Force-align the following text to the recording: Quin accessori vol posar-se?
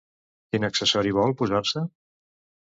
Quin 0.55 0.65
accessori 0.67 1.13
vol 1.19 1.35
posar-se? 1.43 1.85